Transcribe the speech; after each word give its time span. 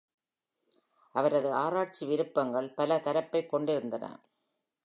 அவரது 1.15 1.53
ஆராய்ச்சி 1.53 2.05
விருப்பங்கள் 2.05 2.73
பலதரப்பைக் 2.77 3.49
கொண்டிருந்தன. 3.49 4.05